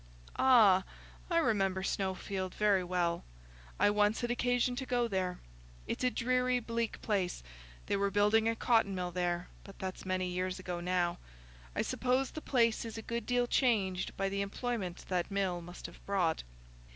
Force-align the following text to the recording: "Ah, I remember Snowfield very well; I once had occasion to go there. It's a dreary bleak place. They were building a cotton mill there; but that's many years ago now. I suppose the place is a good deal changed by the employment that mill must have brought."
"Ah, 0.39 0.83
I 1.29 1.37
remember 1.37 1.83
Snowfield 1.83 2.55
very 2.55 2.83
well; 2.83 3.23
I 3.79 3.91
once 3.91 4.21
had 4.21 4.31
occasion 4.31 4.75
to 4.77 4.85
go 4.87 5.07
there. 5.07 5.37
It's 5.85 6.03
a 6.03 6.09
dreary 6.09 6.59
bleak 6.59 6.99
place. 7.03 7.43
They 7.85 7.95
were 7.95 8.09
building 8.09 8.49
a 8.49 8.55
cotton 8.55 8.95
mill 8.95 9.11
there; 9.11 9.49
but 9.63 9.77
that's 9.77 10.03
many 10.03 10.25
years 10.27 10.57
ago 10.57 10.79
now. 10.79 11.19
I 11.75 11.83
suppose 11.83 12.31
the 12.31 12.41
place 12.41 12.83
is 12.83 12.97
a 12.97 13.03
good 13.03 13.27
deal 13.27 13.45
changed 13.45 14.17
by 14.17 14.27
the 14.27 14.41
employment 14.41 15.05
that 15.09 15.29
mill 15.29 15.61
must 15.61 15.85
have 15.85 16.03
brought." 16.07 16.41